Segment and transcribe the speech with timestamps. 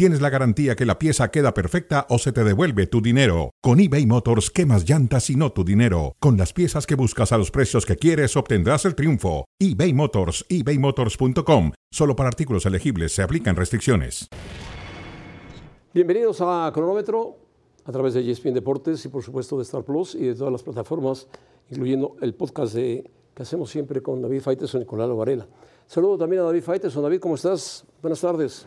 [0.00, 3.50] tienes la garantía que la pieza queda perfecta o se te devuelve tu dinero.
[3.60, 6.16] Con eBay Motors, quemas llantas y no tu dinero.
[6.20, 9.44] Con las piezas que buscas a los precios que quieres, obtendrás el triunfo.
[9.58, 11.72] eBay Motors, ebaymotors.com.
[11.90, 14.26] Solo para artículos elegibles se aplican restricciones.
[15.92, 17.36] Bienvenidos a Cronómetro
[17.84, 20.62] a través de ESPN Deportes y por supuesto de Star Plus y de todas las
[20.62, 21.28] plataformas,
[21.68, 25.46] incluyendo el podcast de, que hacemos siempre con David Faiteson y con Lalo Varela.
[25.86, 27.02] Saludo también a David Faiteson.
[27.02, 27.84] David, ¿cómo estás?
[28.00, 28.66] Buenas tardes.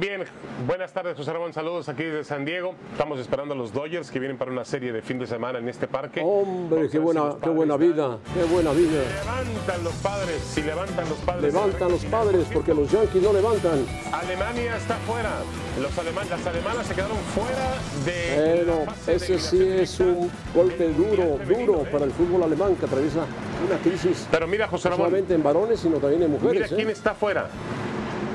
[0.00, 0.22] Bien,
[0.64, 2.74] buenas tardes José Ramón, saludos aquí desde San Diego.
[2.92, 5.68] Estamos esperando a los Dodgers que vienen para una serie de fin de semana en
[5.68, 6.22] este parque.
[6.24, 9.02] Hombre, qué buena, qué buena vida, qué buena vida.
[9.24, 11.52] Levantan los padres, si levantan los padres.
[11.52, 13.84] Levantan los padres porque los Yankees no levantan.
[14.12, 15.32] Alemania está fuera.
[15.80, 18.64] Los alemanes, las alemanas se quedaron fuera de.
[18.64, 23.26] Bueno, ese sí es un golpe duro, duro para el fútbol alemán que atraviesa
[23.66, 24.28] una crisis.
[24.30, 25.06] Pero mira, José Ramón.
[25.06, 26.54] No solamente en varones, sino también en mujeres.
[26.54, 26.92] Mira quién ¿eh?
[26.92, 27.48] está fuera.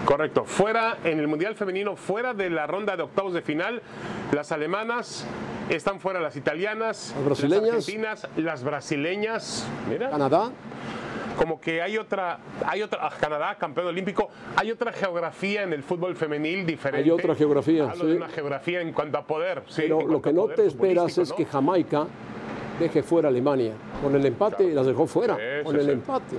[0.06, 0.44] Correcto.
[0.44, 3.82] Fuera en el Mundial Femenino, fuera de la ronda de octavos de final,
[4.34, 5.26] las alemanas
[5.70, 10.10] están fuera, las italianas, las brasileñas, las argentinas, las brasileñas, mira.
[10.10, 10.52] Canadá.
[11.38, 12.38] Como que hay otra,
[12.68, 17.06] hay otra, Canadá, campeón olímpico, hay otra geografía en el fútbol femenil diferente.
[17.06, 17.86] Hay otra geografía.
[17.90, 18.12] Hablo sí.
[18.12, 19.64] de una geografía en cuanto a poder.
[19.68, 21.36] Sí, Pero lo que no te esperas es ¿no?
[21.36, 22.06] que Jamaica
[22.80, 23.74] deje fuera a Alemania.
[24.02, 24.76] Con el empate Claro.
[24.76, 25.36] las dejó fuera.
[25.36, 26.36] Sí, con el empate.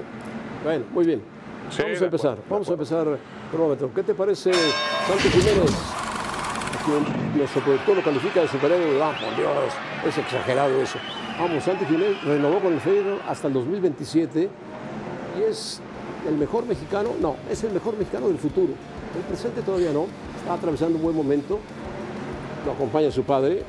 [0.62, 1.33] Bueno, muy bien.
[1.70, 2.32] Sí, vamos a empezar.
[2.32, 3.18] acuerdo, vamos a empezar
[3.50, 3.90] cronómetro.
[3.94, 5.70] ¿Qué te parece Santi Jiménez?
[5.70, 9.02] A quien nuestro productor lo califica de superhéroe.
[9.02, 9.74] Ah, por Dios,
[10.06, 10.98] es exagerado eso.
[11.38, 14.48] Vamos, Santi Jiménez renovó con el Feyenoord hasta el 2027
[15.38, 15.80] y es
[16.28, 18.72] el mejor mexicano, no, es el mejor mexicano del futuro.
[19.16, 20.06] El presente todavía no,
[20.38, 21.58] está atravesando un buen momento,
[22.64, 23.62] lo acompaña su padre,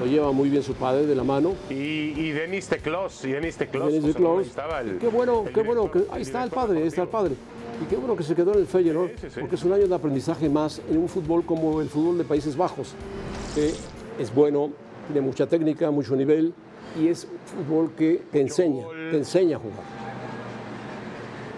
[0.00, 1.54] lo lleva muy bien su padre de la mano.
[1.68, 3.92] Y, y Denis Teclos, y Denis Teclos.
[3.92, 4.16] Denis
[4.46, 7.02] estaba el- Qué bueno, el qué bueno, director- que ahí está el padre, ahí está
[7.02, 7.34] el padre.
[7.82, 9.40] Y qué bueno que se quedó en el Feyenoord, Sí, sí, sí.
[9.40, 12.56] porque es un año de aprendizaje más en un fútbol como el fútbol de Países
[12.56, 12.94] Bajos,
[13.54, 13.72] que
[14.22, 14.70] es bueno,
[15.06, 16.52] tiene mucha técnica, mucho nivel,
[17.00, 17.26] y es
[17.66, 19.78] fútbol que te enseña, te enseña a jugar.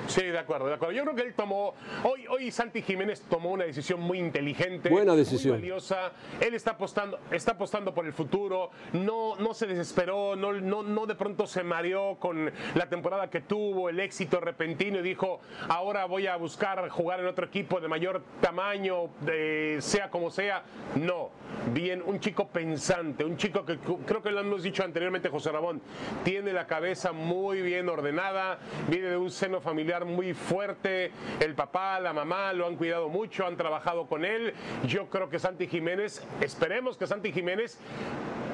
[0.09, 0.95] Sí, acuerdo, de acuerdo.
[0.95, 5.15] Yo creo que él tomó, hoy, hoy Santi Jiménez tomó una decisión muy inteligente, Buena
[5.15, 5.55] decisión.
[5.55, 6.13] muy valiosa.
[6.41, 11.07] Él está apostando, está apostando por el futuro, no, no se desesperó, no, no, no
[11.07, 16.05] de pronto se mareó con la temporada que tuvo, el éxito repentino y dijo, ahora
[16.05, 20.63] voy a buscar jugar en otro equipo de mayor tamaño, de, sea como sea.
[20.97, 21.31] No,
[21.73, 25.81] bien, un chico pensante, un chico que creo que lo hemos dicho anteriormente, José Ramón,
[26.25, 31.11] tiene la cabeza muy bien ordenada, viene de un seno familiar muy fuerte,
[31.41, 34.53] el papá, la mamá lo han cuidado mucho, han trabajado con él.
[34.87, 37.79] Yo creo que Santi Jiménez, esperemos que Santi Jiménez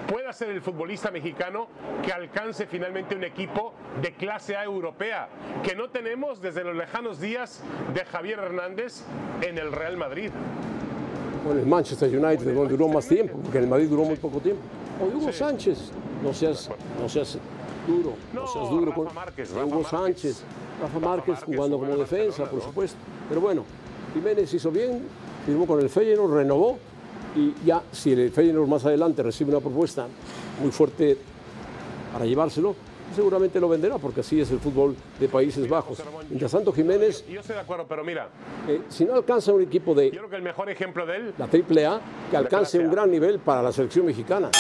[0.08, 1.68] pueda ser el futbolista mexicano
[2.02, 5.28] que alcance finalmente un equipo de clase A europea,
[5.62, 7.62] que no tenemos desde los lejanos días
[7.94, 9.02] de Javier Hernández
[9.42, 10.30] en el Real Madrid.
[11.44, 14.62] Bueno, el Manchester United donde duró más tiempo, porque el Madrid duró muy poco tiempo.
[15.00, 15.38] O Hugo Sí.
[15.38, 17.38] Sánchez, no seas, no seas
[17.88, 19.99] duro, no, duro Rafa con Márquez, Hugo Rafa.
[19.99, 20.43] Sánchez,
[20.81, 22.99] Rafa Rafa Márquez Márquez jugando como defensa, por supuesto.
[23.28, 23.65] Pero bueno,
[24.15, 25.03] Jiménez hizo bien,
[25.44, 26.78] firmó con el Feyenoord, renovó
[27.34, 30.06] y ya si el Feyenoord más adelante recibe una propuesta
[30.60, 31.19] muy fuerte
[32.12, 32.75] para llevárselo,
[33.15, 35.99] seguramente lo venderá porque así es el fútbol de Países Bajos.
[35.99, 38.28] Ramón, Mientras tanto, Jiménez, Yo estoy de acuerdo, pero mira,
[38.69, 41.34] eh, si no alcanza un equipo de yo creo que el mejor ejemplo de él
[41.38, 42.00] la triple A,
[42.31, 44.50] que alcance un gran nivel para la selección mexicana.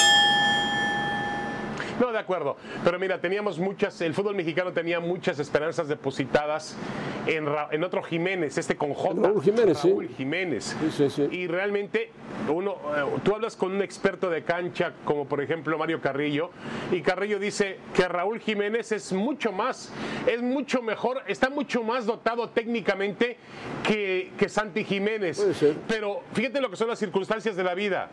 [2.00, 2.56] No, de acuerdo.
[2.84, 6.76] Pero mira, teníamos muchas, el fútbol mexicano tenía muchas esperanzas depositadas
[7.26, 9.20] en, Ra- en otro Jiménez, este con J.
[9.22, 9.88] Raúl Jiménez, sí.
[9.90, 10.76] Raúl Jiménez.
[10.80, 11.28] Sí, sí, sí.
[11.30, 12.10] Y realmente,
[12.48, 16.50] uno, eh, tú hablas con un experto de cancha, como por ejemplo Mario Carrillo,
[16.92, 19.92] y Carrillo dice que Raúl Jiménez es mucho más,
[20.26, 23.36] es mucho mejor, está mucho más dotado técnicamente
[23.86, 25.38] que, que Santi Jiménez.
[25.38, 25.74] Puede ser.
[25.88, 28.08] Pero fíjate lo que son las circunstancias de la vida.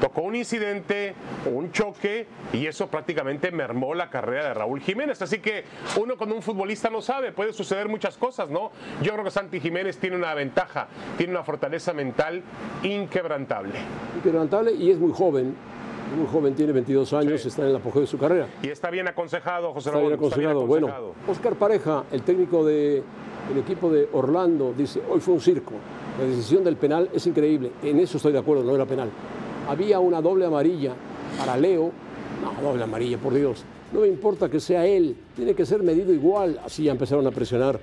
[0.00, 1.14] Tocó un incidente,
[1.52, 5.20] un choque, y eso prácticamente mermó la carrera de Raúl Jiménez.
[5.20, 5.64] Así que
[6.00, 8.70] uno cuando un futbolista no sabe, puede suceder muchas cosas, ¿no?
[9.02, 10.88] Yo creo que Santi Jiménez tiene una ventaja,
[11.18, 12.42] tiene una fortaleza mental
[12.82, 13.74] inquebrantable.
[14.16, 15.54] Inquebrantable y es muy joven.
[16.16, 17.48] Muy joven, tiene 22 años, Sí.
[17.48, 18.48] está en el apogeo de su carrera.
[18.62, 20.26] Y está bien aconsejado, José Está bien Ramón.
[20.26, 20.66] aconsejado.
[20.66, 20.88] Bueno,
[21.28, 23.04] Oscar Pareja, el técnico del
[23.56, 25.74] equipo de Orlando, dice, hoy fue un circo.
[26.18, 27.70] La decisión del penal es increíble.
[27.84, 29.08] En eso estoy de acuerdo, no era penal.
[29.70, 30.94] Había una doble amarilla
[31.38, 31.92] para Leo.
[32.42, 33.64] No, doble amarilla, por Dios.
[33.92, 36.60] No me importa que sea él, tiene que ser medido igual.
[36.64, 37.78] Así ya empezaron a presionar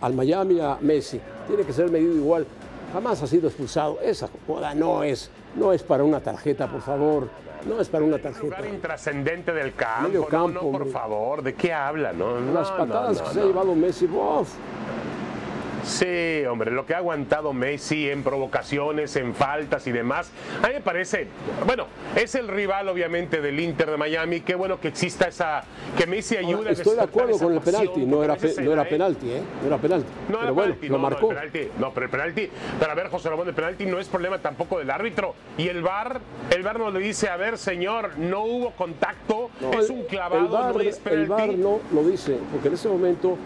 [0.00, 1.20] al Miami, a Messi.
[1.46, 2.46] Tiene que ser medido igual.
[2.94, 3.98] Jamás ha sido expulsado.
[4.00, 7.28] Esa jugada no es, no es para una tarjeta, por favor.
[7.68, 8.56] No es para una tarjeta.
[8.58, 10.26] Un intrascendente del campo.
[10.26, 12.14] campo no, por favor, ¿de qué habla?
[12.14, 14.54] No, Las patadas que se ha llevado Messi, ¡bof!
[15.86, 20.74] Sí, hombre, lo que ha aguantado Messi en provocaciones, en faltas y demás, a mí
[20.74, 21.28] me parece,
[21.64, 21.86] bueno,
[22.16, 25.62] es el rival obviamente del Inter de Miami, qué bueno que exista esa,
[25.96, 26.72] que Messi ayude.
[26.72, 29.42] Estoy de acuerdo con el penalti, no era, no era penalti, ¿eh?
[29.62, 30.08] No era penalti.
[30.28, 31.32] No pero bueno, lo marcó.
[31.32, 31.40] No,
[31.78, 32.50] no, pero el penalti,
[32.80, 35.34] para ver, José Ramón, el penalti no es problema tampoco del árbitro.
[35.56, 39.88] Y el VAR, el VAR nos le dice, a ver, señor, no hubo contacto, es
[39.88, 41.22] un clavado, no es penalti.
[41.22, 43.38] El VAR no lo dice, porque en ese momento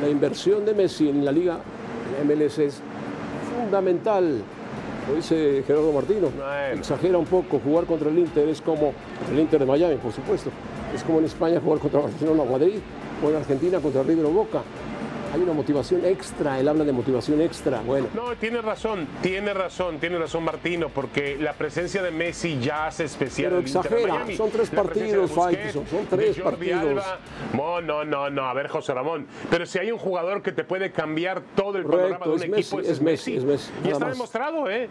[0.00, 1.58] la inversión de Messi en la liga,
[2.20, 2.80] en MLS, es
[3.54, 4.42] fundamental.
[5.08, 6.28] Lo dice Gerardo Martino.
[6.72, 7.58] Exagera un poco.
[7.58, 8.92] Jugar contra el Inter es como
[9.30, 10.50] el Inter de Miami, por supuesto.
[10.94, 12.78] Es como en España jugar contra Barcelona o Madrid
[13.24, 14.62] o en Argentina contra River o Boca
[15.32, 17.80] hay una motivación extra, él habla de motivación extra.
[17.80, 18.08] Bueno.
[18.14, 23.04] No, tiene razón, tiene razón, tiene razón Martino, porque la presencia de Messi ya hace
[23.04, 23.50] especial.
[23.50, 27.04] Pero exagera, son tres partidos, son tres partidos.
[27.54, 30.64] No, no, no, no, a ver, José Ramón, pero si hay un jugador que te
[30.64, 33.36] puede cambiar todo el panorama de un equipo, es, Messi.
[33.36, 34.88] Es Messi y está demostrado, ¿eh?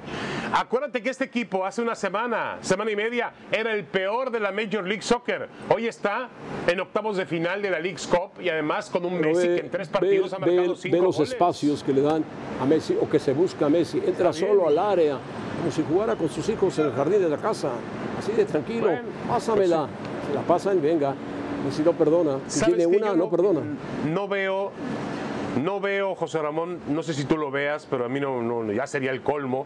[0.53, 4.51] Acuérdate que este equipo hace una semana, semana y media, era el peor de la
[4.51, 5.49] Major League Soccer.
[5.69, 6.29] Hoy está
[6.67, 9.69] en octavos de final de la League Cup y además con un Messi que en
[9.69, 12.23] tres partidos ve, los espacios que le dan
[12.61, 14.01] a Messi o que se busca a Messi.
[14.05, 15.17] Entra solo al área,
[15.59, 17.71] como si jugara con sus hijos en el jardín de la casa.
[18.17, 18.89] Así de tranquilo,
[19.27, 19.87] pásamela.
[19.87, 21.15] Pues se la pasan venga.
[21.67, 23.61] Y si no perdona, si tiene una, no perdona.
[24.05, 24.71] No veo
[25.57, 28.87] no veo, José Ramón, no sé si tú lo veas, pero a mí no, ya
[28.87, 29.65] sería el colmo,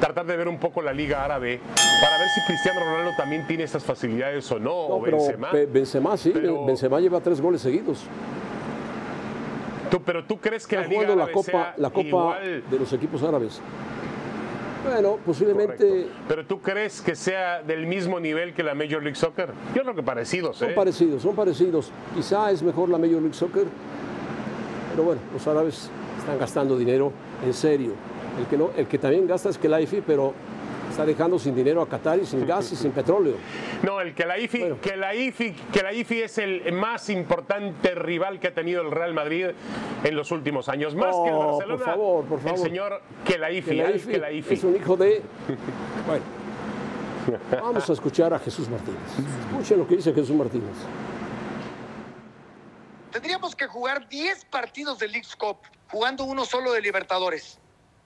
[0.00, 1.60] tratar de ver un poco la Liga Árabe
[2.02, 5.50] para ver si Cristiano Ronaldo también tiene estas facilidades o no, o Benzema.
[5.52, 8.04] Benzema sí, Benzema lleva tres goles seguidos
[10.00, 13.60] pero tú crees que la, Liga la Copa, la Copa de los equipos árabes.
[14.84, 16.08] Bueno, posiblemente.
[16.26, 19.50] Pero tú crees que sea del mismo nivel que la Major League Soccer?
[19.74, 20.56] Yo creo que parecidos.
[20.56, 20.74] Son ¿eh?
[20.74, 21.92] parecidos, son parecidos.
[22.14, 23.66] Quizá es mejor la Major League Soccer,
[24.90, 27.12] pero bueno, los árabes están gastando dinero
[27.44, 27.92] en serio.
[28.38, 30.32] El que, no, el que también gasta es que IFI, pero
[30.92, 33.34] está dejando sin dinero a Qatar y sin gas y sin petróleo.
[33.82, 37.94] No, el que la IFI, que la IFI, que la IFI es el más importante
[37.94, 39.48] rival que ha tenido el Real Madrid
[40.04, 41.76] en los últimos años, más que el Barcelona.
[41.76, 42.58] Por favor, por favor.
[42.58, 43.70] El señor que la IFI,
[44.06, 45.22] que la IFI, es un hijo de.
[46.06, 46.24] Bueno,
[47.50, 49.00] vamos a escuchar a Jesús Martínez.
[49.50, 50.76] Escuchen lo que dice Jesús Martínez.
[53.10, 55.58] Tendríamos que jugar 10 partidos de League Cup,
[55.90, 57.58] jugando uno solo de Libertadores.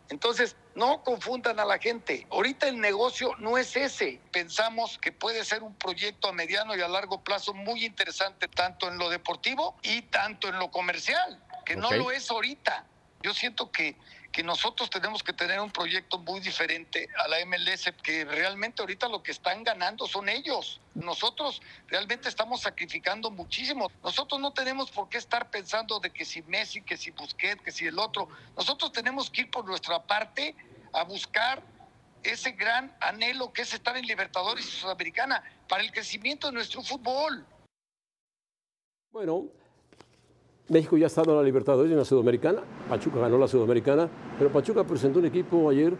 [0.09, 2.27] Entonces, no confundan a la gente.
[2.31, 4.21] Ahorita el negocio no es ese.
[4.31, 8.89] Pensamos que puede ser un proyecto a mediano y a largo plazo muy interesante, tanto
[8.89, 12.85] en lo deportivo y tanto en lo comercial, que no lo es ahorita.
[13.23, 13.97] Yo siento que
[14.37, 19.09] que nosotros tenemos que tener un proyecto muy diferente a la MLS, que realmente ahorita
[19.09, 20.79] lo que están ganando son ellos.
[20.93, 23.91] Nosotros realmente estamos sacrificando muchísimo.
[24.03, 27.73] Nosotros no tenemos por qué estar pensando de que si Messi, que si Busquets, que
[27.73, 28.29] si el otro.
[28.59, 30.55] Nosotros tenemos que ir por nuestra parte
[30.93, 31.63] a buscar
[32.23, 36.83] ese gran anhelo que es estar en Libertadores y Sudamericana para el crecimiento de nuestro
[36.83, 37.47] fútbol.
[39.13, 39.47] Bueno,
[40.69, 42.61] México ya ha estado en la Libertadores y en la Sudamericana.
[42.89, 45.93] Pachuca ganó la Sudamericana, pero Pachuca presentó un equipo ayer,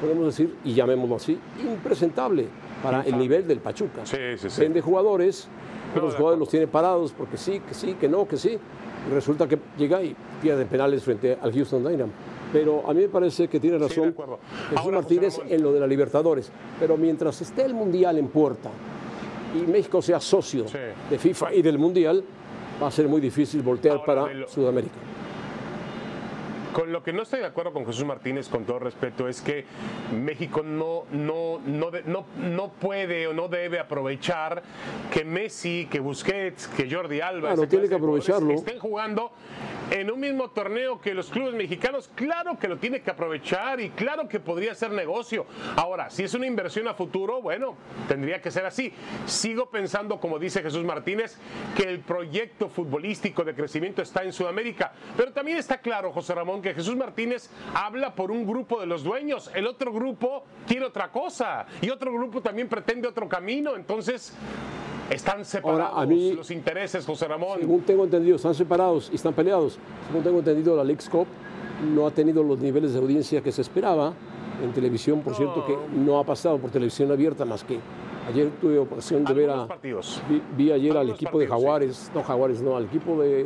[0.00, 2.46] podemos decir, y llamémoslo así, impresentable
[2.82, 4.06] para el nivel del Pachuca.
[4.06, 4.60] Sí, sí, sí.
[4.60, 5.48] Vende jugadores,
[5.96, 8.58] los jugadores los tiene parados porque sí, que sí, que no, que sí.
[9.06, 12.12] Y resulta que llega y pierde penales frente al Houston Dynamo.
[12.52, 14.14] Pero a mí me parece que tiene razón
[14.70, 16.50] Jesús Martínez en lo de la Libertadores.
[16.78, 18.70] Pero mientras esté el Mundial en puerta
[19.54, 20.64] y México sea socio
[21.10, 22.22] de FIFA y del Mundial,
[22.82, 24.94] va a ser muy difícil voltear para Sudamérica.
[26.72, 29.64] Con lo que no estoy de acuerdo con Jesús Martínez, con todo respeto, es que
[30.12, 34.60] México no, no, no, no, no puede o no debe aprovechar
[35.12, 38.54] que Messi, que Busquets, que Jordi Alba tiene que aprovecharlo.
[38.54, 39.30] estén jugando
[39.90, 43.90] en un mismo torneo que los clubes mexicanos, claro que lo tiene que aprovechar y
[43.90, 45.46] claro que podría ser negocio.
[45.76, 47.76] Ahora, si es una inversión a futuro, bueno,
[48.08, 48.92] tendría que ser así.
[49.26, 51.36] Sigo pensando, como dice Jesús Martínez,
[51.76, 54.92] que el proyecto futbolístico de crecimiento está en Sudamérica.
[55.16, 59.04] Pero también está claro, José Ramón, que Jesús Martínez habla por un grupo de los
[59.04, 59.50] dueños.
[59.54, 63.76] El otro grupo quiere otra cosa y otro grupo también pretende otro camino.
[63.76, 64.34] Entonces,
[65.10, 67.58] están separados los intereses, José Ramón.
[67.60, 69.78] Según tengo entendido, están separados y están peleados.
[70.08, 71.26] Según tengo entendido, la League Cup
[71.94, 74.12] no ha tenido los niveles de audiencia que se esperaba.
[74.62, 77.78] En televisión, por cierto, que no ha pasado por televisión abierta más que
[78.28, 79.66] Ayer tuve ocasión de ver a.
[79.66, 80.22] partidos.
[80.30, 81.50] Vi, vi ayer al equipo de sí.
[81.50, 83.44] Jaguares, no Jaguares, no, al equipo de,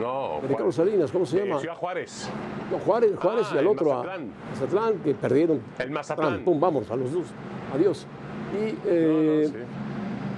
[0.00, 1.60] No, de Carlos Salinas, ¿cómo se de llama?
[1.60, 2.30] Ciudad Juárez.
[2.70, 4.30] No, Juárez, Juárez Ah, y al otro, a Mazatlán.
[4.50, 5.60] Mazatlán, que perdieron.
[5.78, 6.44] El Mazatlán.
[6.44, 7.24] Pum, vamos, a los dos.
[7.74, 8.06] Adiós.
[8.54, 9.64] Y No, eh, no, sí.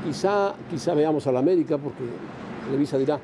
[0.05, 2.05] Quizá, quizá veamos a la América, porque
[2.67, 3.19] Televisa dirá,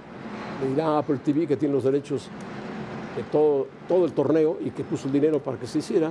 [0.63, 2.29] le dirá a Apple TV que tiene los derechos
[3.17, 6.11] de todo, todo el torneo y que puso el dinero para que se hiciera,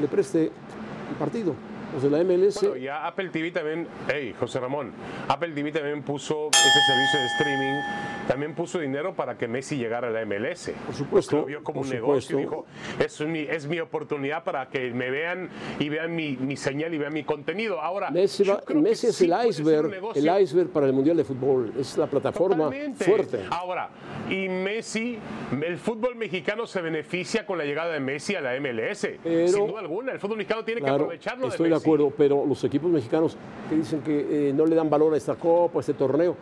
[0.00, 1.54] le preste el partido.
[1.90, 4.92] De la MLS, Bueno, ya Apple TV también, hey, José Ramón,
[5.28, 7.80] Apple TV también puso ese servicio de streaming,
[8.28, 10.72] también puso dinero para que Messi llegara a la MLS.
[10.86, 12.64] Por supuesto, Lo vio como un negocio y dijo,
[12.98, 16.98] es mi, es mi oportunidad para que me vean y vean mi, mi señal y
[16.98, 17.80] vean mi contenido.
[17.80, 21.72] Ahora, Messi, va- Messi es sí el iceberg, el iceberg para el Mundial de Fútbol.
[21.78, 23.04] Es la plataforma Totalmente.
[23.04, 23.40] fuerte.
[23.50, 23.90] Ahora,
[24.30, 25.18] y Messi,
[25.60, 29.18] el fútbol mexicano se beneficia con la llegada de Messi a la MLS.
[29.24, 31.79] Pero- Sin duda alguna, el fútbol mexicano tiene que aprovecharlo de Messi.
[31.80, 33.36] Acuerdo, pero los equipos mexicanos
[33.68, 36.34] que dicen que eh, no le dan valor a esta copa, a este torneo,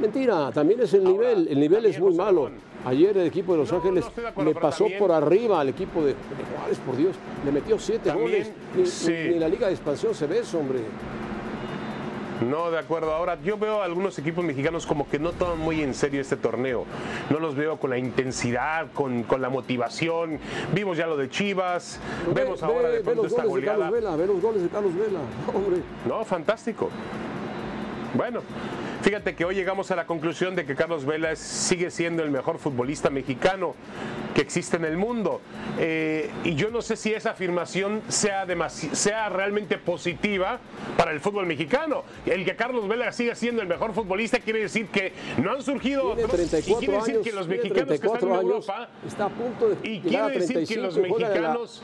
[0.00, 2.50] mentira, también es el Ahora, nivel, el nivel es muy malo.
[2.84, 5.10] Ayer el equipo de Los No, Ángeles no estoy de acuerdo, le pasó también- por
[5.12, 6.14] arriba al equipo de, de
[6.56, 8.52] Juárez, por Dios, le metió siete También, goles.
[8.76, 9.12] Ni, sí.
[9.32, 10.78] ni la Liga de Expansión se ve eso, hombre.
[12.40, 13.12] No, de acuerdo.
[13.14, 16.36] Ahora, yo veo a algunos equipos mexicanos como que no toman muy en serio este
[16.36, 16.84] torneo.
[17.30, 20.38] No los veo con la intensidad, con, con la motivación.
[20.74, 23.90] Vimos ya lo de Chivas, Ve- vemos ahora de pronto esta goleada.
[23.90, 25.20] Vela, ve los goles de Carlos Vela,
[25.54, 25.80] hombre.
[26.06, 26.90] No, fantástico.
[28.14, 28.40] Bueno,
[29.06, 32.58] fíjate que hoy llegamos a la conclusión de que Carlos Vela sigue siendo el mejor
[32.58, 33.76] futbolista mexicano
[34.34, 35.40] que existe en el mundo.
[35.78, 38.44] Eh, y yo no sé si esa afirmación sea,
[38.92, 40.58] sea realmente positiva
[40.96, 42.02] para el fútbol mexicano.
[42.26, 46.14] El que Carlos Vela siga siendo el mejor futbolista quiere decir que no han surgido
[46.14, 46.40] Tiene otros.
[46.40, 49.28] y 34 quiere decir años, que los mexicanos que están 34 en Europa está a
[49.28, 51.82] punto de y quiere decir que 35 los mexicanos.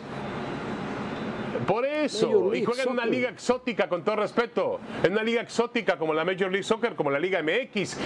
[1.66, 5.96] Por eso, y juegan en una liga exótica, con todo respeto, en una liga exótica
[5.96, 7.96] como la Major League Soccer, como la Liga MX.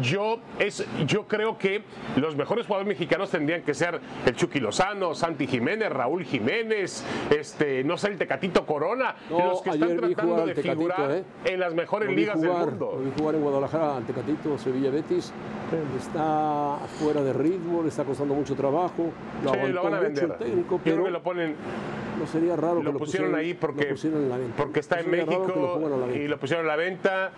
[0.00, 1.82] Yo, es, yo creo que
[2.16, 7.84] los mejores jugadores mexicanos tendrían que ser el Chucky Lozano, Santi Jiménez, Raúl Jiménez, este,
[7.84, 11.24] no sé, el Tecatito Corona, No, los que están tratando de Tecatito, figurar ¿eh?
[11.44, 13.00] en las mejores ligas jugar, del mundo.
[13.04, 15.32] vi jugar en Guadalajara al Tecatito, Sevilla Betis.
[15.98, 19.10] Está fuera de ritmo, le está costando mucho trabajo.
[19.42, 20.38] Lo Sí, aguantó lo van a vender.
[20.38, 21.56] técnico, Yo creo pero que lo ponen,
[22.26, 24.54] sería raro que lo lo pusieron ahí porque, lo pusieron en la venta.
[24.56, 25.80] porque está en lo México
[26.14, 27.30] y lo pusieron a la venta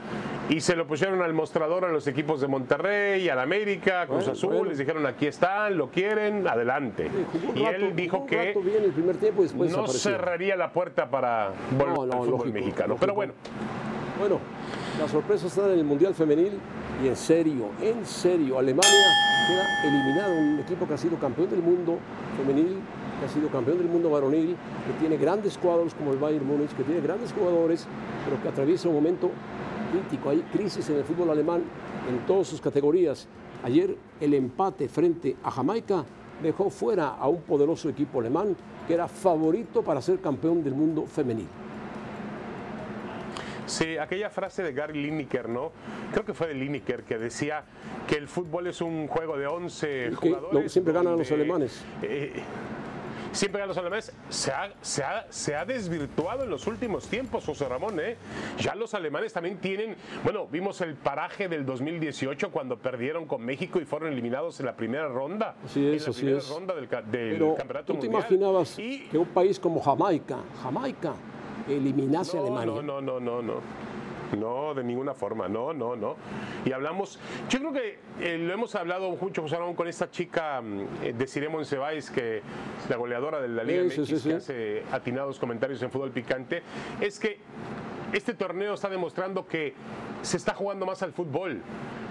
[0.51, 4.33] y se lo pusieron al mostrador a los equipos de Monterrey, al América, Cruz Bueno,
[4.33, 4.65] Azul, bueno.
[4.71, 7.11] les dijeron aquí están, lo quieren, adelante.
[7.33, 10.57] Sí, y rato- él dijo que rato bien el primer tiempo y después no cerraría
[10.57, 12.89] la puerta para volver No, al no, fútbol lógico, mexicano.
[12.89, 13.01] lógico.
[13.01, 13.33] Pero bueno,
[14.19, 14.39] Bueno,
[15.01, 16.53] la sorpresa está en el Mundial Femenil
[17.03, 18.91] y en serio, en serio, Alemania
[19.49, 21.99] queda eliminado, un equipo que ha sido campeón del mundo
[22.37, 22.79] femenil,
[23.21, 24.57] que ha sido campeón del mundo varonil,
[24.87, 27.87] que tiene grandes cuadros como el Bayern Múnich, que tiene grandes jugadores,
[28.25, 29.31] pero que atraviesa un momento
[29.93, 30.31] crítico.
[30.31, 31.63] Hay crisis en el fútbol alemán
[32.09, 33.27] en todas sus categorías.
[33.63, 36.05] Ayer el empate frente a Jamaica
[36.43, 38.57] dejó fuera a un poderoso equipo alemán
[38.87, 41.47] que era favorito para ser campeón del mundo femenil.
[43.67, 45.73] Sí, aquella frase de Gary Lineker, ¿no?
[46.13, 47.65] Creo que fue de Lineker que decía
[48.07, 50.63] que el fútbol es un juego de 11 Y que jugadores.
[50.65, 51.83] lo- siempre ganan los alemanes.
[52.03, 52.43] eh,
[53.35, 54.13] siempre ganan los alemanes.
[54.31, 58.17] Se ha, se, ha, se ha desvirtuado en los últimos tiempos, José Ramón, ¿eh?
[58.59, 59.97] Ya los alemanes también tienen.
[60.23, 64.75] Bueno, vimos el paraje del 2018 cuando perdieron con México y fueron eliminados en la
[64.77, 65.57] primera ronda.
[65.65, 66.49] Así es, en la así primera es.
[66.49, 68.23] ronda del, del Pero campeonato tú te mundial.
[68.31, 71.13] imaginabas Y- que un país como Jamaica, Jamaica,
[71.69, 72.67] eliminase a Alemania.
[72.67, 73.55] No, no, no, no, no.
[74.39, 76.17] No, de ninguna forma, no, no, no.
[76.65, 80.61] Y hablamos, yo creo que eh, lo hemos hablado mucho, José Ramón, con esta chica
[80.61, 84.07] mm, eh, de Ciremon Cebáis, que es la goleadora de la Liga Sí, MX, sí,
[84.07, 84.29] sí, sí.
[84.29, 86.63] que hace atinados comentarios en fútbol picante,
[87.01, 87.39] es que
[88.13, 89.75] este torneo está demostrando que
[90.23, 91.61] se está jugando más al fútbol.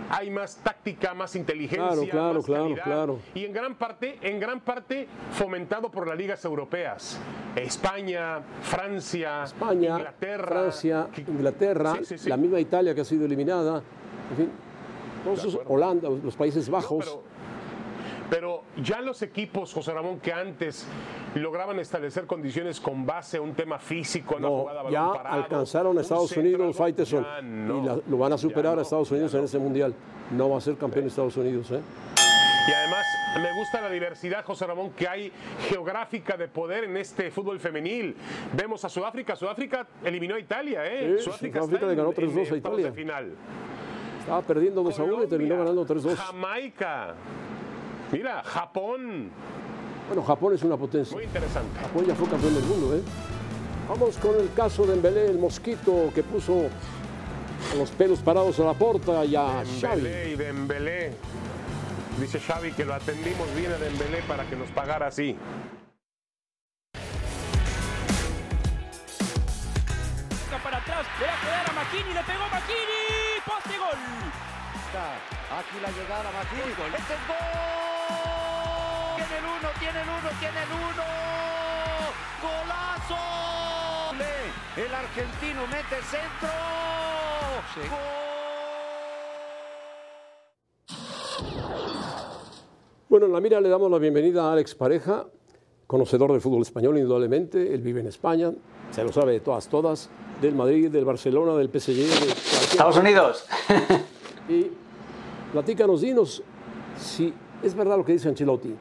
[0.09, 2.83] Hay más táctica, más inteligencia, Claro, claro, más claro, calidad.
[2.83, 3.19] claro.
[3.33, 7.19] Y en gran parte, en gran parte fomentado por las ligas europeas.
[7.55, 12.29] España, Francia, España, Inglaterra, Francia, Inglaterra, Sí, sí, sí.
[12.29, 13.81] la misma Italia que ha sido eliminada,
[14.31, 14.49] en fin,
[15.23, 15.73] todos esos- acuerdo.
[15.73, 17.05] Holanda, los Países No, Bajos.
[17.05, 17.23] pero,
[18.29, 20.87] pero ya los equipos, José Ramón, que antes
[21.35, 26.01] lograban establecer condiciones con base a un tema físico, no, jugada ya parado, alcanzaron a
[26.01, 29.11] Estados centro, Unidos, algo, Faiteson, no, y la- lo van a superar no, a Estados
[29.11, 29.93] Unidos en ese mundial.
[30.31, 31.79] No va a ser campeón Estados Unidos, ¿eh?
[32.65, 33.05] Y además
[33.41, 35.31] me gusta la diversidad, José Ramón, que hay
[35.67, 38.15] geográfica de poder en este fútbol femenil.
[38.55, 41.15] Vemos a Sudáfrica, Sudáfrica eliminó a Italia, ¿eh?
[41.17, 42.85] Sí, Sudáfrica, le ganó en 3-2 a Italia.
[42.85, 43.31] de final.
[44.21, 46.15] Estaba perdiendo 2 a 1 y terminó ganando 3-2.
[46.15, 47.15] Jamaica.
[48.13, 49.31] Mira, Japón.
[50.07, 51.15] Bueno, Japón es una potencia.
[51.15, 51.79] Muy interesante.
[51.79, 53.01] Japón ya fue campeón del mundo, ¿eh?
[53.89, 56.69] Vamos con el caso de Embelé, el mosquito que puso
[57.77, 60.01] los pelos parados a la porta y a Xavi.
[60.01, 61.11] Dembélé y Dembélé.
[62.19, 65.35] Dice Xavi que lo atendimos bien a Dembélé para que nos pagara así.
[70.63, 73.01] para atrás, le va a quedar a Makini, le pegó Makini,
[73.45, 73.99] poste gol.
[75.59, 77.82] Aquí la llegada Makini, este es gol.
[79.15, 81.03] Tiene el uno, tiene el uno, tiene el uno.
[82.41, 83.21] Golazo.
[84.75, 86.49] El argentino mete centro.
[93.09, 95.27] Bueno, en la mira le damos la bienvenida a Alex Pareja,
[95.85, 98.51] conocedor del fútbol español indudablemente, él vive en España,
[98.89, 100.09] se lo sabe de todas, todas,
[100.41, 103.45] del Madrid, del Barcelona, del PSG, de Estados Unidos.
[104.49, 104.71] Y
[105.51, 106.43] platícanos, dinos
[106.97, 107.33] si
[107.63, 108.73] es verdad lo que dice Ancelotti,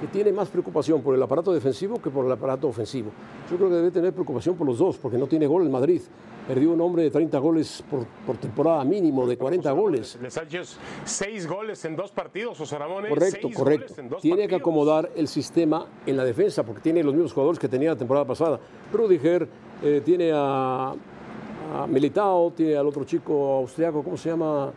[0.00, 3.10] que tiene más preocupación por el aparato defensivo que por el aparato ofensivo.
[3.50, 6.02] Yo creo que debe tener preocupación por los dos, porque no tiene gol el Madrid.
[6.46, 10.16] Perdió un hombre de 30 goles por, por temporada mínimo, de 40 goles.
[10.22, 10.62] Les hecho
[11.04, 13.06] seis goles en dos partidos, José Ramón.
[13.06, 13.08] ¿eh?
[13.08, 13.86] Correcto, Seis correcto.
[13.86, 17.32] goles en dos Tiene que acomodar el sistema en la defensa, porque tiene los mismos
[17.32, 18.60] jugadores que tenía la temporada pasada.
[18.92, 19.48] Rudiger,
[19.82, 24.70] eh, tiene a, a Militao, tiene al otro chico austriaco, ¿cómo se llama?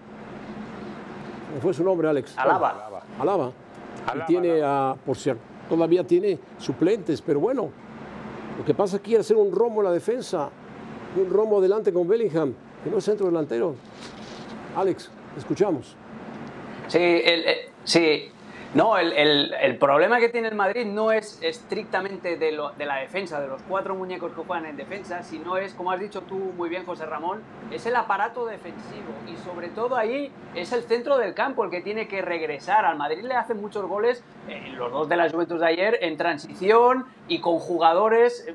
[1.49, 2.35] ¿Cómo fue su nombre, Alex?
[2.35, 2.98] Alaba.
[3.19, 3.51] Alaba.
[4.07, 5.31] Y Alaba, tiene a, por si
[5.69, 7.69] todavía tiene suplentes, pero bueno,
[8.57, 10.49] lo que pasa es que quiere hacer un rombo en la defensa,
[11.15, 13.75] y un rombo adelante con Bellingham, que no es centro delantero.
[14.75, 15.95] Alex, escuchamos.
[16.87, 18.29] Sí, el- eh, sí.
[18.75, 22.97] No, el, el- problema que tiene el Madrid no es estrictamente de, lo- de la
[22.97, 26.35] defensa, de los cuatro muñecos que juegan en defensa, sino es, como has dicho tú
[26.35, 31.17] muy bien, José Ramón, es el aparato defensivo y sobre todo ahí es el centro
[31.17, 32.85] del campo el que tiene que regresar.
[32.85, 36.15] Al Madrid le hacen muchos goles, eh, los dos de la Juventus de ayer, en
[36.17, 38.47] transición y con jugadores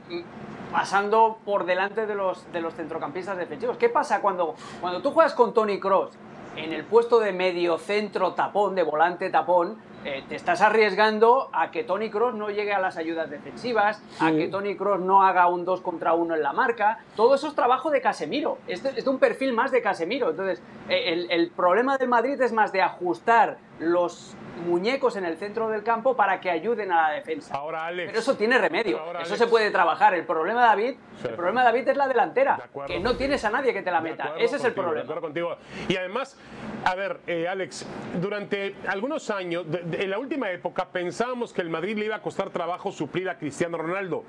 [0.71, 3.76] pasando por delante de los, de los centrocampistas defensivos.
[3.78, 6.12] ¿Qué pasa cuando, cuando tú juegas con Tony Cross
[6.56, 9.76] en el puesto de medio centro tapón, de volante tapón?
[10.04, 14.30] Eh, te estás arriesgando a que Tony Cross no llegue a las ayudas defensivas, a
[14.32, 16.98] que Tony Cross no haga un 2 contra 1 en la marca.
[17.16, 18.59] Todo eso es trabajo de Casemiro.
[18.66, 20.31] Es de, es de un perfil más de Casemiro.
[20.31, 25.37] Entonces, eh, el, el problema del Madrid es más de ajustar los muñecos en el
[25.37, 27.54] centro del campo para que ayuden a la defensa.
[27.54, 28.06] Ahora, Alex.
[28.10, 29.38] Pero eso tiene remedio, Ahora, eso Alex.
[29.44, 30.14] se puede trabajar.
[30.14, 31.28] El problema de David, Sí.
[31.28, 33.18] el problema de David es la delantera, De acuerdo que no contigo.
[33.18, 34.34] tienes a nadie que te la meta.
[34.38, 35.00] Ese es el de problema.
[35.02, 35.56] acuerdo contigo.
[35.88, 36.38] Y además,
[36.84, 37.84] a ver, eh, Alex,
[38.20, 42.16] durante algunos años, de- de- en la última época, pensábamos que el Madrid le iba
[42.16, 44.22] a costar trabajo suplir a Cristiano Ronaldo.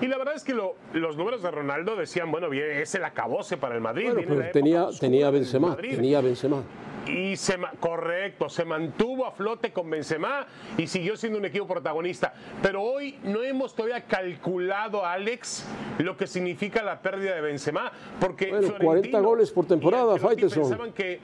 [0.00, 3.04] Y la verdad es que lo- los números de Ronaldo decían, bueno, bien, es el
[3.04, 4.12] acabose para el Madrid.
[4.12, 5.96] Bueno, pero tenía, Benzema, Madrid.
[5.96, 6.62] tenía Benzema.
[7.06, 10.46] Y se, ma- correcto, se mantuvo a flote con Benzema
[10.78, 12.32] y siguió siendo un equipo protagonista.
[12.62, 15.66] Pero hoy no hemos todavía calculado, Alex,
[15.98, 17.92] lo que significa la pérdida de Benzema.
[18.18, 21.20] Porque Bueno, Florentino 40 goles por temporada, pensaban que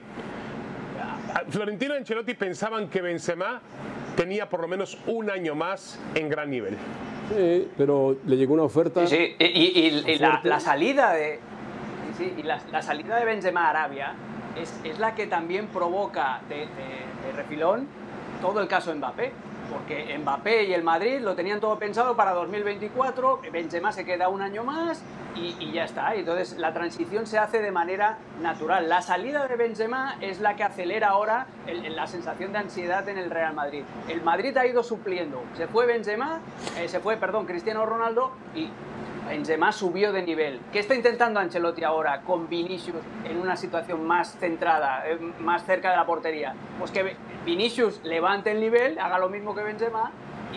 [1.49, 3.61] Florentino y Ancelotti pensaban que Benzema
[4.15, 6.75] tenía por lo menos un año más en gran nivel.
[7.35, 9.07] Sí, pero le llegó una oferta.
[9.07, 11.39] Sí, sí, y, y- y- y la, salida de
[12.17, 14.13] sí, sí, y la, la salida de Benzema a Arabia
[14.55, 16.67] es, es la que también provoca de,
[17.35, 17.87] refilón
[18.41, 19.31] todo el caso Mbappé.
[19.71, 24.41] Porque Mbappé y el Madrid lo tenían todo pensado para 2024, Benzema se queda un
[24.41, 25.01] año más
[25.33, 26.13] y, ya está.
[26.13, 28.89] Entonces la transición se hace de manera natural.
[28.89, 33.29] La salida de Benzema es la que acelera ahora la sensación de ansiedad en el
[33.29, 33.83] Real Madrid.
[34.09, 35.41] El Madrid ha ido supliendo.
[35.55, 36.39] Se fue Benzema,
[36.77, 38.69] eh, se fue, perdón, Cristiano Ronaldo y
[39.31, 40.59] Benzema subió de nivel.
[40.73, 45.89] ¿Qué está intentando Ancelotti ahora con Vinicius en una situación más centrada, eh, más cerca
[45.91, 46.53] de la portería?
[46.77, 47.15] Pues que
[47.45, 50.11] Vinicius levante el nivel, haga lo mismo que Benzema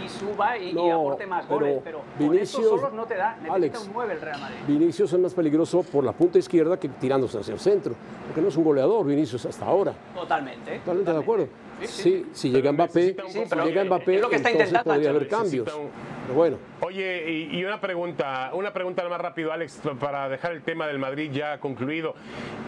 [0.05, 1.81] y suba y, y No, aporte más pero goles.
[1.85, 3.35] Pero con Vinicius- estos solos no te da.
[3.37, 4.57] Necesita Alex, un 9 el Real Madrid.
[4.67, 7.95] Vinicius es más peligroso por la punta izquierda que tirándose hacia el centro.
[8.27, 9.93] Porque no es un goleador, Vinicius, hasta ahora.
[10.17, 10.79] Totalmente.
[10.81, 11.49] Totalmente de acuerdo.
[11.87, 14.69] Sí, sí, Sí, si Pero llega Mbappé, si llega es Mbappé, lo que está entonces
[14.69, 15.65] intentando podría haber cambios.
[15.65, 15.91] Pero
[16.35, 20.87] bueno, Oye, y, y una pregunta, una pregunta más rápido, Alex, para dejar el tema
[20.87, 22.15] del Madrid ya concluido.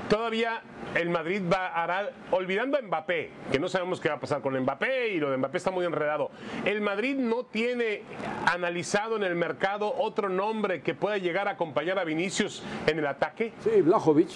[0.09, 0.63] Todavía
[0.95, 4.59] el Madrid va hará, olvidando a Mbappé, que no sabemos qué va a pasar con
[4.59, 6.31] Mbappé y lo de Mbappé está muy enredado.
[6.65, 8.03] El Madrid no tiene
[8.47, 13.07] analizado en el mercado otro nombre que pueda llegar a acompañar a Vinicius en el
[13.07, 13.53] ataque.
[13.61, 14.31] sí, Blajovic.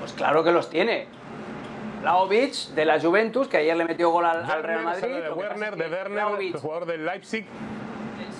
[0.00, 1.06] Pues claro que los tiene.
[2.02, 5.08] Vlahovic de la Juventus, que ayer le metió gol al, al Real Madrid.
[5.08, 7.46] de Werner, de Werner, Vlahovic- el jugador del Leipzig.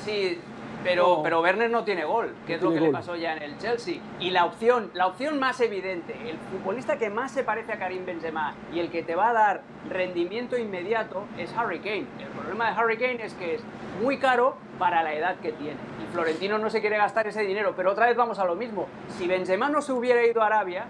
[0.05, 0.41] Sí,
[0.83, 1.23] pero, No.
[1.23, 3.59] pero Werner no tiene gol, que No es lo que le pasó ya en el
[3.59, 4.01] Chelsea.
[4.19, 8.05] Y la opción, la opción más evidente, el futbolista que más se parece a Karim
[8.05, 12.07] Benzema y el que te va a dar rendimiento inmediato es Harry Kane.
[12.19, 13.63] El problema de Harry Kane es que es
[14.03, 15.77] muy caro para la edad que tiene.
[16.03, 18.89] Y Florentino no se quiere gastar ese dinero, pero otra vez vamos a lo mismo.
[19.17, 20.87] Si Benzema no se hubiera ido a Arabia,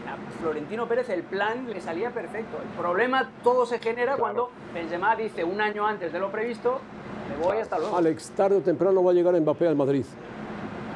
[0.00, 2.58] a Florentino Pérez el plan le salía perfecto.
[2.62, 6.80] El problema todo se genera cuando Benzema dice un año antes de lo previsto,
[7.28, 7.96] me voy hasta luego.
[7.96, 10.04] Alex, tarde o temprano va a llegar Mbappé al Madrid,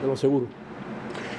[0.01, 0.47] te lo seguro.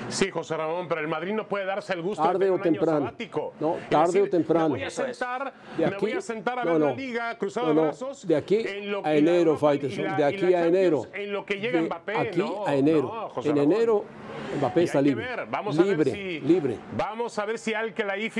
[0.09, 2.55] Sí, José Ramón, pero el Madrid no puede darse el gusto Tarde de tener o
[2.55, 2.99] un año temprano.
[3.07, 3.53] sabático.
[3.59, 4.69] No, tarde o temprano.
[4.69, 6.95] Me voy a sentar, De me aquí- voy a sentar a no, ver la no.
[6.95, 7.81] liga, cruzado No, de no.
[7.87, 8.25] brazos.
[8.25, 9.71] De aquí en lo- a la enero, la-
[10.15, 11.01] De aquí la a enero.
[11.13, 13.01] En lo que llega De Mbappé, aquí no, a enero.
[13.01, 13.73] no, José en Ramón.
[13.73, 14.05] enero
[14.55, 15.25] Mbappé está libre.
[15.25, 16.77] ver, vamos libre, a ver si, libre.
[16.95, 17.73] Vamos a ver si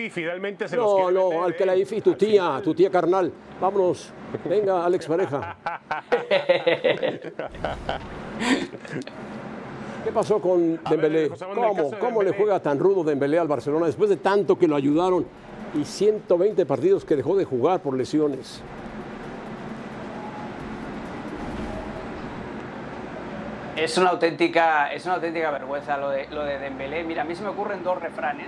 [0.10, 1.66] finalmente se No, quiere no, que ¿eh?
[1.66, 3.32] la IFI, tu tía, tu tía carnal.
[3.60, 4.12] Vámonos.
[4.46, 5.58] Venga, Alex Pareja.
[10.04, 11.30] ¿Qué pasó con A Dembélé?
[11.30, 14.68] Manuel, ¿Cómo, de cómo le juega tan rudo Dembélé al Barcelona después de tanto que
[14.68, 15.26] lo ayudaron
[15.74, 18.62] y 120 partidos que dejó de jugar por lesiones?
[23.78, 27.04] Es una auténtica, es una auténtica vergüenza lo de, lo de Dembélé.
[27.04, 28.48] Mira, a mí se me ocurren dos refranes.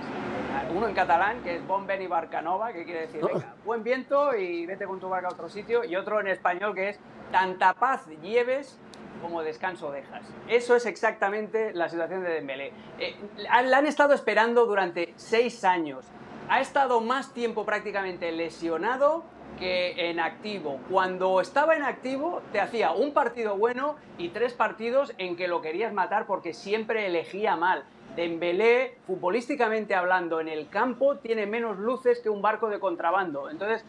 [0.74, 4.66] Uno en catalán, que es Bon veni barcanova, que quiere decir, venga, buen viento y
[4.66, 5.84] vete con tu barca a otro sitio.
[5.84, 8.76] Y otro en español que es, tanta paz lleves
[9.22, 10.22] como descanso dejas.
[10.48, 12.72] Eso es exactamente la situación de Dembélé.
[12.98, 16.06] Eh, la han estado esperando durante seis años.
[16.48, 19.22] Ha estado más tiempo prácticamente lesionado
[19.60, 20.80] que en activo.
[20.90, 25.60] Cuando estaba en activo, te hacía un partido bueno y tres partidos en que lo
[25.60, 27.84] querías matar porque siempre elegía mal.
[28.20, 33.48] Dembélé, futbolísticamente hablando, en el campo tiene menos luces que un barco de contrabando.
[33.48, 33.82] Entonces,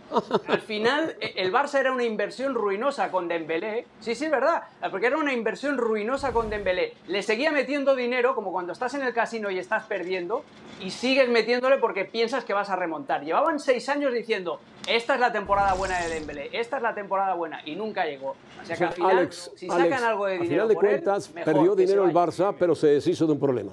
[0.48, 3.86] al final, e- el Barça era una inversión ruinosa con Dembélé.
[4.00, 6.94] Sí, sí, es verdad, porque era una inversión ruinosa con Dembélé.
[7.08, 10.46] Le seguía metiendo dinero, como cuando estás en el casino y estás perdiendo,
[10.80, 13.26] y sigues metiéndole porque piensas que vas a remontar.
[13.26, 17.34] Llevaban seis años diciendo, esta es la temporada buena de Dembélé, esta es la temporada
[17.34, 18.30] buena, y nunca llegó.
[18.62, 20.74] O sea que al final, Alex, si sacan Alex, algo de al dinero final de
[20.76, 22.13] por él, cuentas, mejor perdió dinero el.
[22.13, 23.72] Barça, pero se deshizo de un problema.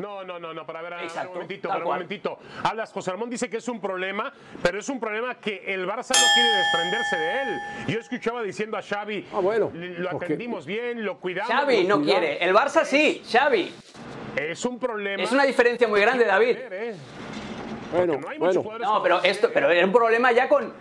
[0.00, 2.38] No, no, no, no, para ver, Exacto, un momentito, para un momentito.
[2.64, 4.32] Hablas, José Ramón dice que es un problema,
[4.62, 7.58] pero es un problema que el Barça no quiere desprenderse de él.
[7.88, 11.52] Yo escuchaba diciendo a Xavi, Ah, bueno, lo atendimos bien, lo cuidamos.
[11.52, 12.20] Xavi lo no cuidamos".
[12.20, 13.72] quiere, el Barça sí, Xavi.
[14.36, 15.22] Es un problema.
[15.22, 16.56] Es una diferencia muy grande, David.
[16.70, 16.94] ¿eh?
[17.92, 18.84] Bueno, no hay muchos bueno.
[18.84, 20.72] No, pero esto, pero era un problema ya con.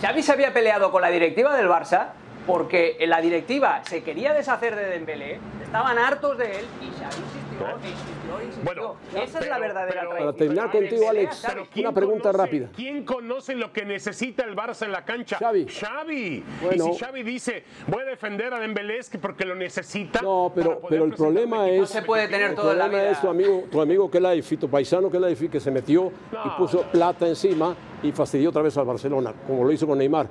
[0.00, 2.08] Xavi se había peleado con la directiva del Barça
[2.46, 7.22] porque la directiva se quería deshacer de Dembélé, estaban hartos de él y Xavi
[7.56, 8.64] insistió, insistió, insistió.
[8.64, 10.10] Bueno, Esa es la verdadera pero-.
[10.18, 11.54] Para terminar contigo, Alex, Xavi.
[11.54, 12.68] Pero ¿quién Una pregunta conoce- rápida.
[12.74, 15.36] ¿Quién conoce lo que necesita el Barça en la cancha?
[15.38, 15.66] Xavi.
[15.68, 16.44] Xavi.
[16.62, 16.88] Bueno.
[16.88, 20.22] y si Xavi dice, voy a defender a Dembélé que porque lo necesita.
[20.22, 21.90] No, pero, el problema es.
[21.90, 23.10] se puede tener todo la vida.
[23.10, 26.82] es tu amigo, tu amigo Kelaifi, tu paisano Kelaifi, que se metió y No, puso
[26.84, 30.28] plata encima y fastidió otra vez al Barcelona, como lo hizo con Neymar.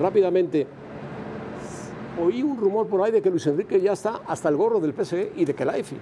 [0.00, 0.66] Rápidamente,
[2.20, 4.92] oí un rumor por ahí de que Luis Enrique ya está hasta el gorro del
[4.92, 5.96] PSG y de Kelaifi.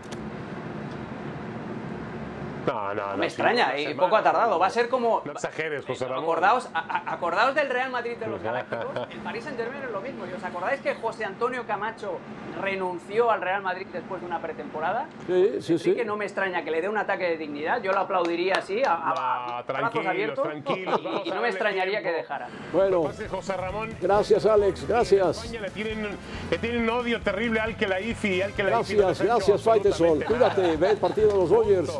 [2.66, 3.16] No, no, no.
[3.16, 4.58] Me extraña y semana, poco ha tardado.
[4.58, 5.22] Va a ser como.
[5.24, 6.24] No exageres, José Ramón.
[6.24, 8.86] Acordaos, a- acordaos del Real Madrid de los Galácticos.
[9.10, 10.26] El Paris Saint Germain es lo mismo.
[10.26, 12.18] ¿Y os acordáis que José Antonio Camacho
[12.60, 15.06] renunció al Real Madrid después de una pretemporada?
[15.26, 15.94] Sí, sí, sí.
[15.94, 17.80] que no me extraña que le dé un ataque de dignidad.
[17.82, 20.44] Yo lo aplaudiría así, a, a- a No, tranquilos, abiertos.
[20.44, 22.10] tranquilos, y- y, no me extrañaría tiempo.
[22.10, 22.48] que dejara.
[22.72, 23.94] Bueno, Pase, José Ramón.
[24.00, 25.38] gracias Alex, gracias.
[25.44, 26.08] España le tienen,
[26.50, 28.96] le tienen odio terrible al que la IFI, al que la IFI.
[28.96, 30.20] Gracias, gracias Faiteson.
[30.22, 31.90] Cuídate, ve el partido de los Dodgers.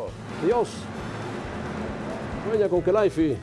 [0.42, 0.68] Adiós.
[2.48, 3.36] Sueña con Kelaifi.